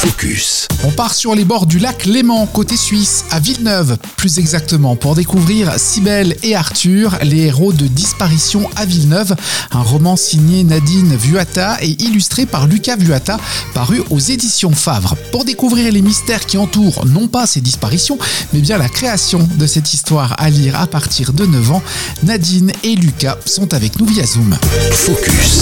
[0.00, 0.66] Focus.
[0.82, 5.14] On part sur les bords du lac Léman, côté suisse, à Villeneuve, plus exactement, pour
[5.14, 9.36] découvrir Cybèle et Arthur, les héros de Disparition à Villeneuve,
[9.72, 13.38] un roman signé Nadine Vuata et illustré par Lucas Vuata,
[13.74, 15.16] paru aux éditions Favre.
[15.32, 18.18] Pour découvrir les mystères qui entourent non pas ces disparitions,
[18.54, 21.82] mais bien la création de cette histoire à lire à partir de 9 ans,
[22.22, 24.56] Nadine et Lucas sont avec nous via Zoom.
[24.92, 25.60] Focus.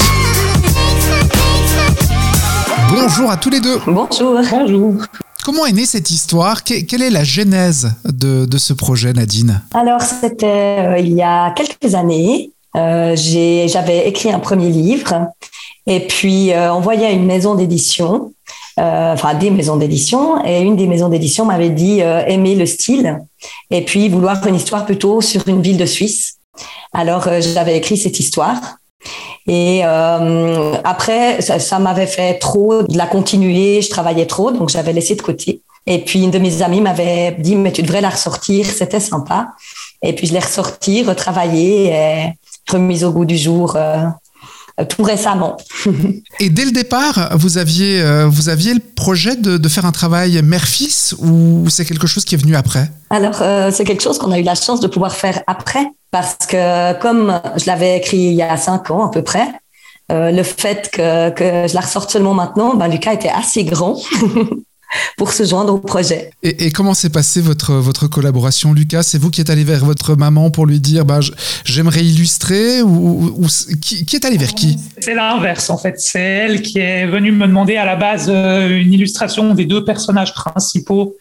[2.90, 3.78] Bonjour à tous les deux.
[3.86, 4.40] Bonjour.
[4.50, 4.94] Bonjour.
[5.44, 6.64] Comment est née cette histoire?
[6.64, 9.60] Quelle est la genèse de, ce projet, Nadine?
[9.74, 12.50] Alors, c'était euh, il y a quelques années.
[12.76, 15.26] Euh, j'avais écrit un premier livre
[15.86, 18.32] et puis euh, envoyé à une maison d'édition,
[18.78, 23.18] enfin des maisons d'édition, et une des maisons d'édition m'avait dit aimer le style
[23.70, 26.36] et puis vouloir une histoire plutôt sur une ville de Suisse.
[26.92, 28.78] Alors, j'avais écrit cette histoire.
[29.48, 33.80] Et euh, après, ça, m'avait fait trop de la continuer.
[33.82, 35.62] Je travaillais trop, donc j'avais laissé de côté.
[35.86, 39.48] Et puis une de mes amies m'avait dit mais tu devrais la ressortir, c'était sympa.
[40.02, 42.34] Et puis je l'ai ressortie, retravaillée, et
[42.70, 43.74] remise au goût du jour.
[44.78, 45.56] Euh, tout récemment.
[46.40, 49.92] et dès le départ, vous aviez, euh, vous aviez le projet de, de faire un
[49.92, 52.90] travail mère-fils ou c'est quelque chose qui est venu après?
[53.10, 56.46] Alors, euh, c'est quelque chose qu'on a eu la chance de pouvoir faire après parce
[56.48, 59.48] que comme je l'avais écrit il y a cinq ans à peu près,
[60.10, 64.00] euh, le fait que, que, je la ressorte seulement maintenant, ben, Lucas était assez grand
[65.18, 66.30] pour se joindre au projet.
[66.42, 69.02] Et, comment s'est passée votre, votre collaboration, Lucas?
[69.02, 71.20] C'est vous qui êtes allé vers votre maman pour lui dire bah,
[71.64, 73.46] j'aimerais illustrer ou,
[73.82, 74.78] qui, est allé vers qui?
[74.98, 76.00] C'est l'inverse en fait.
[76.00, 79.84] C'est elle qui est venue me demander à la base euh, une illustration des deux
[79.84, 81.16] personnages principaux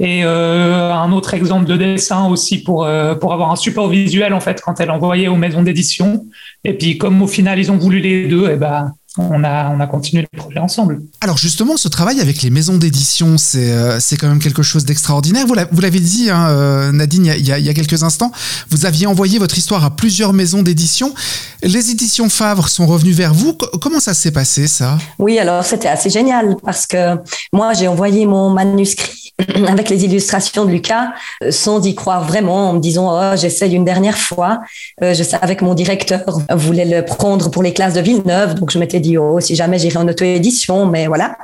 [0.00, 4.34] et euh, un autre exemple de dessin aussi pour, euh, pour avoir un support visuel
[4.34, 6.24] en fait quand elle envoyait aux maisons d'édition.
[6.64, 9.78] Et puis comme au final ils ont voulu les deux, et ben on a, on
[9.78, 11.02] a continué le projet ensemble.
[11.20, 14.84] Alors justement, ce travail avec les maisons d'édition, c'est euh, c'est quand même quelque chose
[14.84, 15.46] d'extraordinaire.
[15.46, 18.32] Vous l'avez dit, hein, euh, Nadine, il y, a, il y, a, quelques instants,
[18.70, 21.14] vous aviez envoyé votre histoire à plusieurs maisons d'édition.
[21.62, 23.56] Les éditions Favre sont revenues vers vous.
[23.80, 24.98] Comment ça s'est passé, ça?
[25.18, 27.16] Oui, alors c'était assez génial parce que
[27.52, 29.23] moi, j'ai envoyé mon manuscrit
[29.68, 31.12] avec les illustrations de Lucas
[31.42, 34.60] euh, sans y croire vraiment, en me disant oh, j'essaye une dernière fois.
[35.00, 38.78] je savais que mon directeur voulait le prendre pour les classes de Villeneuve, donc je
[38.78, 39.00] m'étais
[39.40, 41.36] si jamais j'irai en auto-édition, mais voilà.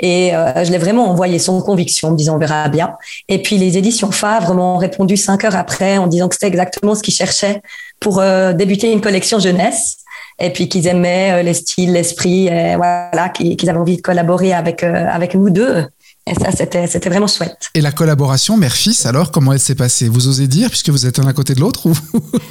[0.00, 2.94] Et euh, je l'ai vraiment envoyé sans conviction, en me disant on verra bien.
[3.28, 6.94] Et puis les éditions Favre m'ont répondu cinq heures après en disant que c'était exactement
[6.94, 7.62] ce qu'ils cherchaient
[8.00, 9.98] pour euh, débuter une collection jeunesse
[10.38, 12.46] et puis qu'ils aimaient euh, les styles, l'esprit,
[12.76, 15.86] voilà, qu'ils avaient envie de collaborer avec avec nous deux.
[16.26, 17.68] Et ça, c'était, c'était vraiment chouette.
[17.74, 20.08] Et la collaboration mère-fils, alors, comment elle s'est passée?
[20.08, 21.94] Vous osez dire, puisque vous êtes un à côté de l'autre ou...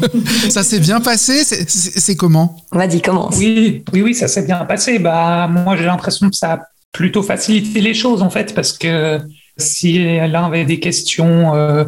[0.49, 1.43] Ça s'est bien passé?
[1.43, 2.57] C'est, comment?
[2.71, 3.35] Vas-y, commence.
[3.37, 4.99] Oui, oui, oui, ça s'est bien passé.
[4.99, 6.59] Bah, moi, j'ai l'impression que ça a
[6.91, 9.19] plutôt facilité les choses, en fait, parce que
[9.57, 11.85] si l'un avait des questions euh,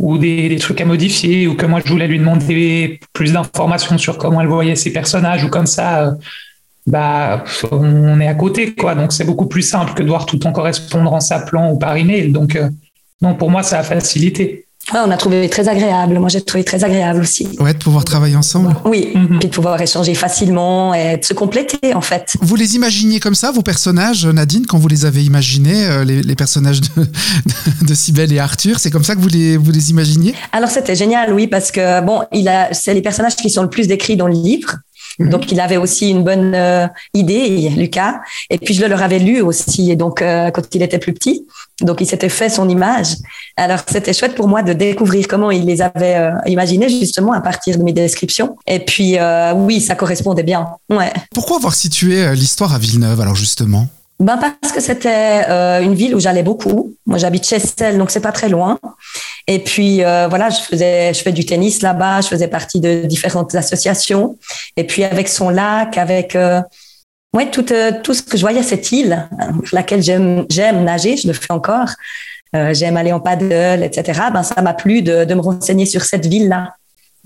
[0.00, 3.96] ou des, des, trucs à modifier, ou que moi, je voulais lui demander plus d'informations
[3.96, 6.08] sur comment elle voyait ses personnages, ou comme ça...
[6.08, 6.12] Euh,
[6.88, 8.94] bah, on est à côté, quoi.
[8.94, 11.96] Donc, c'est beaucoup plus simple que de voir tout en correspondre en s'appelant ou par
[11.96, 12.32] email.
[12.32, 12.68] Donc, euh,
[13.20, 14.64] non, pour moi, ça a facilité.
[14.94, 16.18] on a trouvé très agréable.
[16.18, 17.46] Moi, j'ai trouvé très agréable aussi.
[17.60, 18.74] Ouais, de pouvoir travailler ensemble.
[18.86, 19.38] Oui, mhm.
[19.38, 22.36] puis de pouvoir échanger facilement et de se compléter, en fait.
[22.40, 26.34] Vous les imaginiez comme ça, vos personnages, Nadine, quand vous les avez imaginés, euh, les,
[26.36, 27.06] personnages de,
[27.86, 30.34] de Cybèle et Arthur, c'est comme ça que vous les, vous les imaginiez?
[30.52, 33.70] Alors, c'était génial, oui, parce que, bon, il a, c'est les personnages qui sont le
[33.70, 34.78] plus décrits dans le livre.
[35.18, 35.30] Mhm.
[35.30, 38.20] Donc, il avait aussi une bonne euh, idée, Lucas.
[38.50, 41.12] Et puis, je le leur avais lu aussi, et donc, euh, quand il était plus
[41.12, 41.46] petit.
[41.80, 43.16] Donc, il s'était fait son image.
[43.56, 47.40] Alors, c'était chouette pour moi de découvrir comment il les avait euh, imaginés, justement, à
[47.40, 48.56] partir de mes descriptions.
[48.66, 49.16] Et puis,
[49.54, 50.68] oui, ça correspondait bien.
[50.90, 51.12] Ouais.
[51.34, 53.86] Pourquoi avoir situé l'histoire à Villeneuve, alors, justement?
[54.20, 56.94] Ben parce que c'était euh, une ville où j'allais beaucoup.
[57.06, 58.78] Moi, j'habite Chessel, donc c'est pas très loin.
[59.46, 62.20] Et puis euh, voilà, je faisais, je fais du tennis là-bas.
[62.22, 64.36] Je faisais partie de différentes associations.
[64.76, 66.60] Et puis avec son lac, avec euh,
[67.32, 67.66] ouais tout
[68.02, 69.28] tout ce que je voyais cette île,
[69.72, 71.90] laquelle j'aime j'aime nager, je le fais encore.
[72.52, 74.20] j'aime aller en paddle, etc.
[74.32, 76.74] Ben ça m'a plu de, de me renseigner sur cette ville-là.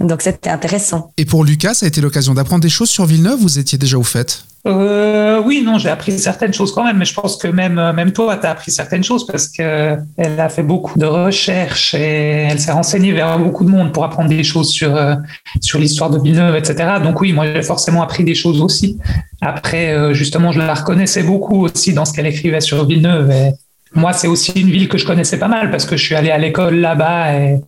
[0.03, 1.13] Donc c'était intéressant.
[1.17, 3.39] Et pour Lucas, ça a été l'occasion d'apprendre des choses sur Villeneuve?
[3.41, 4.45] Vous étiez déjà au fait?
[4.65, 7.93] Euh, oui, non, j'ai appris certaines choses quand même, mais je pense que même, euh,
[7.93, 12.47] même toi, tu as appris certaines choses parce qu'elle a fait beaucoup de recherches et
[12.49, 15.17] elle s'est renseignée vers beaucoup de monde pour apprendre des choses sur, euh,
[15.61, 16.95] sur l'histoire de Villeneuve, etc.
[17.03, 18.99] Donc oui, moi, j'ai forcément appris des choses aussi.
[19.41, 23.33] Après, euh, justement, je la reconnaissais beaucoup aussi dans ce qu'elle écrivait sur Villeneuve.
[23.33, 23.51] Et
[23.97, 26.31] moi, c'est aussi une ville que je connaissais pas mal parce que je suis allé
[26.31, 27.61] à l'école là-bas et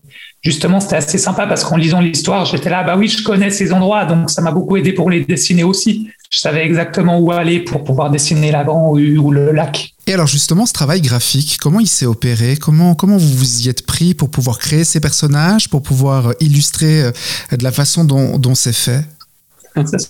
[0.44, 3.72] justement, c'était assez sympa parce qu'en lisant l'histoire, j'étais là, bah oui, je connais ces
[3.72, 7.60] endroits, donc ça m'a beaucoup aidé pour les dessiner aussi je savais exactement où aller
[7.60, 9.94] pour pouvoir dessiner la grande rue ou le lac.
[10.08, 12.56] Et alors justement, ce travail graphique, comment il s'est opéré?
[12.56, 17.12] Comment, comment vous vous y êtes pris pour pouvoir créer ces personnages, pour pouvoir illustrer
[17.52, 19.04] de la façon dont, dont c'est fait?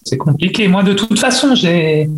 [0.05, 0.67] C'est compliqué.
[0.67, 2.09] Moi, de toute façon, j'ai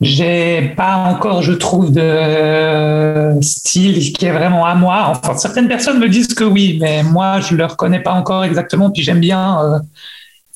[0.00, 5.06] j'ai pas encore, je trouve, de style qui est vraiment à moi.
[5.10, 8.90] Enfin, certaines personnes me disent que oui, mais moi, je le reconnais pas encore exactement.
[8.90, 9.78] Puis j'aime bien, euh,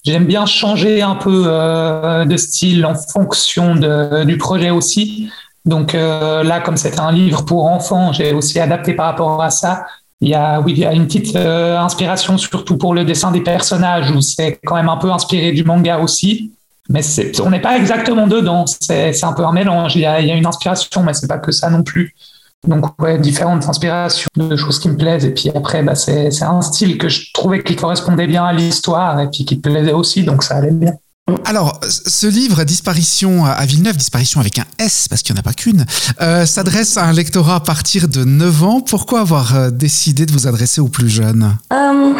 [0.05, 3.77] j'aime bien changer un peu euh, de style en fonction
[4.25, 5.31] du projet aussi.
[5.65, 9.51] Donc euh, là, comme c'était un livre pour enfants, j'ai aussi adapté par rapport à
[9.51, 9.85] ça.
[10.21, 13.41] Il y a, oui, il y a une petite inspiration surtout pour le dessin des
[13.41, 16.51] personnages où c'est quand même un peu inspiré du manga aussi
[16.89, 17.01] mais
[17.41, 18.65] on n'est pas exactement dedans.
[18.67, 19.97] C'est un peu un mélange.
[19.97, 22.15] Il y, a, une inspiration, mais c'est pas que ça non plus.
[22.67, 25.25] Donc, ouais, différentes inspirations de choses qui me plaisent.
[25.25, 29.21] Et puis après, bah, c'est un style que je trouvais qui correspondait bien à l'histoire
[29.21, 30.95] et puis qui plaisait aussi, donc ça allait bien.
[31.45, 35.45] Alors, ce livre, Disparition à Villeneuve, Disparition avec un S, parce qu'il n'y en a
[35.45, 35.85] pas qu'une,
[36.21, 38.81] euh, s'adresse à un lectorat à partir de 9 ans.
[38.81, 41.57] Pourquoi avoir euh, décidé de vous adresser aux plus jeunes?
[41.73, 42.15] Euh,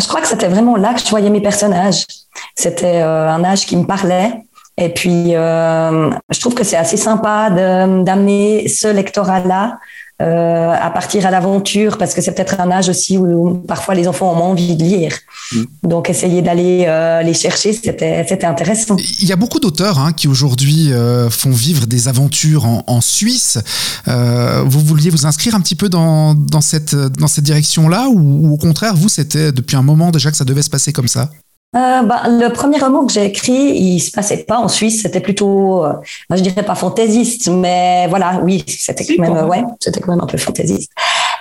[0.00, 2.06] Je crois que c'était vraiment là que je voyais mes personnages.
[2.54, 4.42] C'était euh, un âge qui me parlait.
[4.76, 9.78] Et puis, euh, je trouve que c'est assez sympa d'amener ce lectorat-là
[10.22, 14.06] euh, à partir à l'aventure, parce que c'est peut-être un âge aussi où, parfois les
[14.06, 15.18] enfants ont envie de lire.
[15.52, 15.62] Mm.
[15.82, 16.86] Donc, essayer d'aller
[17.24, 18.96] les chercher, c'était intéressant.
[19.20, 20.92] Il y a beaucoup d'auteurs hein, qui aujourd'hui
[21.30, 23.58] font vivre des aventures en, Suisse.
[24.06, 28.54] vous vouliez vous inscrire un petit peu dans, dans cette, dans cette direction-là, ou, ou
[28.54, 31.30] au contraire, vous, c'était depuis un moment déjà que ça devait se passer comme ça?
[31.74, 35.20] Euh, bah, le premier roman que j'ai écrit, il se passait pas en Suisse, c'était
[35.20, 35.92] plutôt, euh,
[36.30, 40.26] je dirais pas fantaisiste, mais voilà, oui, c'était quand même, ouais, c'était quand même un
[40.26, 40.90] peu fantaisiste.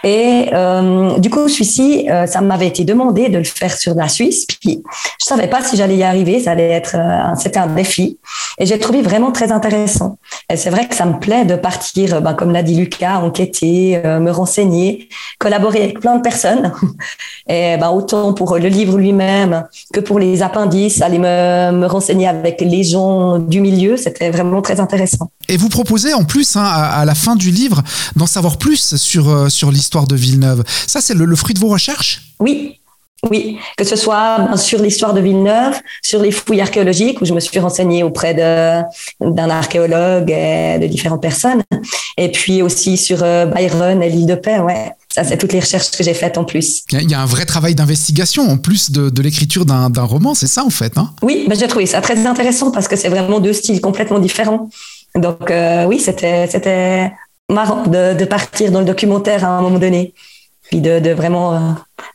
[0.04, 4.10] Et euh, du coup, celui-ci, euh, ça m'avait été demandé de le faire sur la
[4.10, 4.46] Suisse.
[4.46, 4.84] Puis
[5.20, 6.42] je savais pas si j'allais y arriver.
[6.42, 8.20] Ça allait être, euh, c'était un défi.
[8.60, 10.18] Et j'ai trouvé vraiment très intéressant.
[10.50, 14.02] Et c'est vrai que ça me plaît de partir, ben, comme l'a dit Lucas, enquêter,
[14.04, 15.10] me renseigner,
[15.40, 16.72] collaborer avec plein de personnes.
[17.50, 22.28] Et ben, autant pour le livre lui-même que pour les appendices, aller me, me renseigner
[22.28, 25.32] avec les gens du milieu, c'était vraiment très intéressant.
[25.50, 27.82] Et vous proposez en plus, hein, à, la fin du livre,
[28.16, 30.64] d'en savoir plus sur, sur l'histoire de Villeneuve.
[30.88, 32.22] Ça, c'est le, fruit de vos recherches?
[32.40, 32.80] Oui,
[33.30, 37.40] oui, que ce soit sur l'histoire de Villeneuve, sur les fouilles archéologiques, où je me
[37.40, 41.64] suis renseignée auprès d'un archéologue et de différentes personnes,
[42.18, 44.92] et puis aussi sur euh, Byron et l'île de Paix, ouais.
[45.14, 46.82] Ça, c'est toutes les recherches que j'ai faites en plus.
[46.92, 50.66] Il y a un vrai travail d'investigation en plus de, l'écriture d'un roman, c'est ça
[50.66, 51.12] en fait hein?
[51.22, 54.70] Oui, ben, j'ai trouvé ça très intéressant parce que c'est vraiment deux styles complètement différents.
[55.16, 57.12] Donc euh, oui, c'était
[57.50, 60.14] marrant de, partir dans le documentaire à un moment donné,
[60.70, 61.60] puis de, vraiment euh,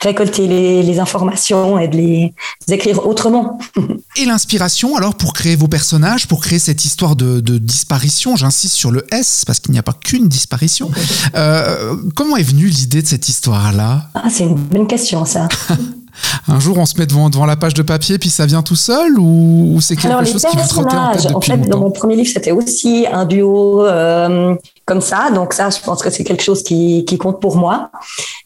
[0.02, 2.34] récolter les, informations et de les,
[2.68, 3.58] écrire autrement.
[4.16, 8.90] et l'inspiration alors pour créer vos personnages, pour créer cette histoire de, disparition, j'insiste sur
[8.90, 10.90] le S parce qu'il n'y a pas qu'une disparition.
[11.34, 14.08] Euh, comment est venue l'idée de cette histoire-là?
[14.14, 15.48] Ah, C'est une bonne question ça.
[16.48, 18.76] un jour on se met devant, devant la page de papier puis ça vient tout
[18.76, 21.90] seul ou, c'est quelque chose qui vous trottait en tête depuis En fait, dans mon
[21.90, 24.54] premier livre, c'était aussi un duo euh,
[24.84, 25.30] comme ça.
[25.30, 27.90] Donc ça, je pense que c'est quelque chose qui, qui, compte pour moi.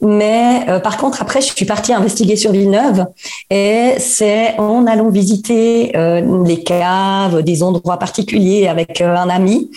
[0.02, 3.06] Mais euh, par contre, après, je suis partie investiguer sur Villeneuve
[3.50, 9.70] et c'est en allant visiter euh, les caves, des endroits particuliers avec un ami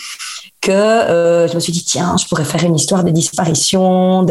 [0.60, 4.26] que je me suis dit tiens je pourrais faire une histoire de disparition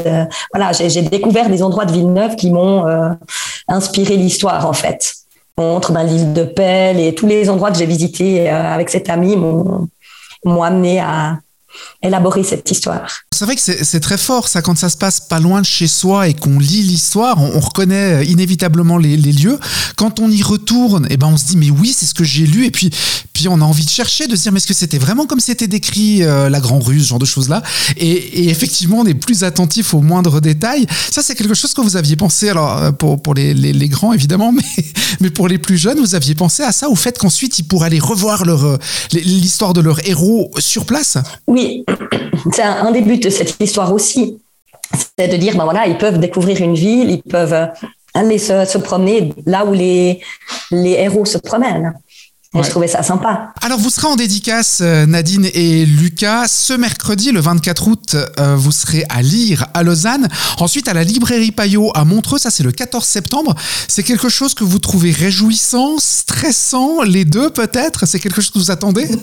[0.54, 2.84] voilà j'ai découvert des endroits de Villeneuve qui m'ont
[3.68, 5.16] inspiré l'histoire en fait.
[5.58, 9.10] Entre ben, l'île de Pelle et tous les endroits que j'ai visités euh, avec cet
[9.10, 9.88] ami m'ont
[10.64, 11.40] amené à,
[12.02, 13.08] élaborer cette histoire.
[13.32, 15.88] C'est vrai que c'est très fort ça quand ça se passe pas loin de chez
[15.88, 19.60] soi et qu'on lit l'histoire, on, reconnaît euh, inévitablement les, lieux.
[19.96, 22.24] Quand on y retourne, et eh ben on se dit mais oui c'est ce que
[22.24, 22.90] j'ai lu et puis
[23.34, 25.40] puis on a envie de chercher, de se dire mais est-ce que c'était vraiment comme
[25.40, 27.62] c'était décrit euh, la Grand Rue, ce genre de choses là.
[27.98, 30.86] Et, effectivement on est plus attentif aux moindres détails.
[31.12, 34.14] Ça c'est quelque chose que vous aviez pensé alors euh, pour, pour les, les, grands
[34.14, 34.86] évidemment, mais
[35.20, 37.88] mais pour les plus jeunes vous aviez pensé à ça au fait qu'ensuite ils pourraient
[37.88, 38.80] aller revoir leur
[39.12, 41.18] l'histoire de leur héros sur place?
[41.48, 41.65] Oui,
[42.52, 44.40] c'est un, des buts de cette histoire aussi.
[45.18, 47.66] C'est de dire, ben voilà, ils peuvent découvrir une ville, ils peuvent euh,
[48.14, 50.22] aller se, promener là où les,
[50.72, 51.94] les héros se promènent.
[52.64, 53.54] Je trouvais ça sympa.
[53.62, 56.46] Alors, vous serez en dédicace, euh, Nadine et Lucas.
[56.48, 60.28] Ce mercredi, le 24 août, euh, vous serez à Lire, à Lausanne.
[60.60, 62.38] Ensuite, à la librairie Payot à Montreux.
[62.38, 63.56] Ça, c'est le 14 septembre.
[63.88, 68.06] C'est quelque chose que vous trouvez réjouissant, stressant, les deux peut-être?
[68.06, 69.08] C'est quelque chose que vous attendez?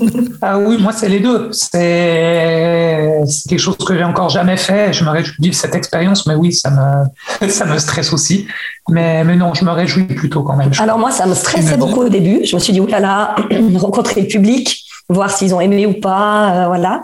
[0.45, 1.51] Ah oui, moi, c'est les deux.
[1.53, 4.93] C'est quelque chose que j'ai encore jamais fait.
[4.93, 8.47] Je me réjouis de vivre cette expérience, mais oui, ça me, ça me stresse aussi.
[8.89, 10.71] Mais, mais non, je me réjouis plutôt quand même.
[10.81, 12.41] Alors moi, ça me stressait beaucoup au début.
[12.45, 13.22] Je me suis dit, oulala,
[13.76, 17.02] rencontrer le public, voir s'ils ont aimé ou pas, voilà.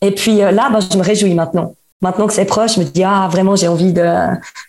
[0.00, 1.74] Et puis là, ben, je me réjouis maintenant.
[2.02, 4.06] Maintenant que c'est proche, je me dis, ah, vraiment, j'ai envie de,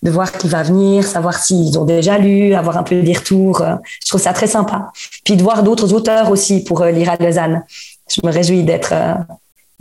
[0.03, 3.63] de voir qui va venir, savoir s'ils ont déjà lu, avoir un peu des retours.
[4.03, 4.91] Je trouve ça très sympa.
[5.23, 7.63] Puis de voir d'autres auteurs aussi pour lire à Lausanne.
[8.09, 8.93] Je me réjouis d'être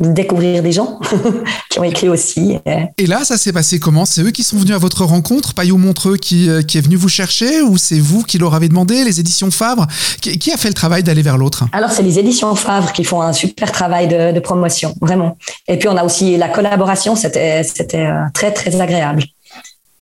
[0.00, 0.98] découvrir des gens
[1.70, 2.58] qui ont écrit aussi.
[2.98, 4.04] Et là, ça s'est passé comment?
[4.04, 5.54] C'est eux qui sont venus à votre rencontre?
[5.54, 8.68] Payot Montreux qui, euh, qui est venu vous chercher ou c'est vous qui leur avez
[8.68, 9.04] demandé?
[9.04, 9.86] Les éditions Favre?
[10.20, 11.64] Qui, a fait le travail d'aller vers l'autre?
[11.72, 15.36] Alors, c'est les éditions Favre qui font un super travail de, de, promotion, vraiment.
[15.68, 17.62] Et puis, on a aussi la collaboration, c'était
[17.94, 19.24] euh, très, très agréable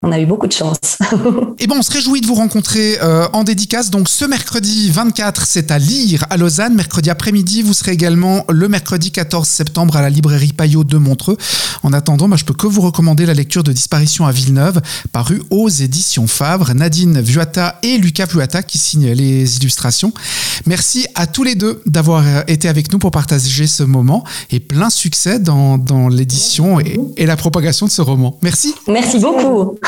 [0.04, 0.98] on a eu beaucoup de chance.
[1.00, 1.06] Et
[1.60, 3.92] eh bon, on se réjouit de vous rencontrer euh, en dédicace.
[3.92, 6.74] Donc ce mercredi 24, c'est à lire à Lausanne.
[6.74, 11.38] Mercredi après-midi, vous serez également le mercredi 14 septembre à la librairie Payot de Montreux.
[11.84, 14.82] En attendant, bah, je peux que vous recommander la lecture de Disparition à Villeneuve,
[15.12, 16.74] paru aux éditions Favre.
[16.74, 20.14] Nadine Vuata et Lucas Vuata qui signent les illustrations.
[20.66, 24.60] Merci à tous les deux d'avoir euh, été avec nous pour partager ce moment et
[24.60, 28.40] plein succès dans, dans l'édition et, et la propagation de ce roman.
[28.42, 28.74] Merci.
[28.88, 29.78] Merci beaucoup.